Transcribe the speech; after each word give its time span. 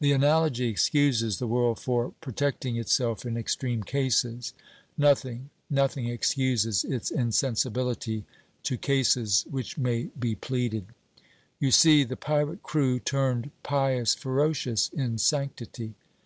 The 0.00 0.12
analogy 0.12 0.68
excuses 0.70 1.38
the 1.38 1.46
world 1.46 1.78
for 1.78 2.14
protecting 2.22 2.78
itself 2.78 3.26
in 3.26 3.36
extreme 3.36 3.82
cases; 3.82 4.54
nothing, 4.96 5.50
nothing 5.68 6.06
excuses 6.08 6.82
its 6.82 7.10
insensibility 7.10 8.24
to 8.62 8.78
cases 8.78 9.44
which 9.50 9.76
may 9.76 10.04
be 10.18 10.34
pleaded. 10.34 10.86
You 11.60 11.70
see 11.70 12.04
the 12.04 12.16
pirate 12.16 12.62
crew 12.62 12.98
turned 12.98 13.50
pious 13.62 14.14
ferocious 14.14 14.88
in 14.94 15.18
sanctity.' 15.18 15.92